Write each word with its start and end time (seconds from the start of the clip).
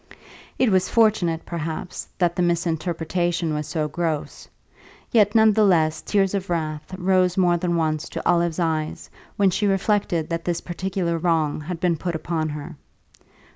It 0.57 0.71
was 0.71 0.89
fortunate, 0.89 1.45
perhaps, 1.45 2.07
that 2.17 2.35
the 2.35 2.41
misrepresentation 2.41 3.53
was 3.53 3.67
so 3.67 3.87
gross; 3.87 4.47
yet, 5.11 5.35
none 5.35 5.53
the 5.53 5.63
less, 5.63 6.01
tears 6.01 6.33
of 6.33 6.49
wrath 6.49 6.95
rose 6.97 7.37
more 7.37 7.57
than 7.57 7.75
once 7.75 8.09
to 8.09 8.27
Olive's 8.27 8.57
eyes 8.57 9.11
when 9.37 9.51
she 9.51 9.67
reflected 9.67 10.29
that 10.29 10.43
this 10.45 10.59
particular 10.59 11.19
wrong 11.19 11.61
had 11.61 11.79
been 11.79 11.97
put 11.97 12.15
upon 12.15 12.49
her. 12.49 12.77